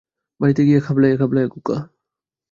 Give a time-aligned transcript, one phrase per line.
[0.39, 1.77] বাড়িত গিয়া খাবলাইয়া-খাবলাইয়া গু খা।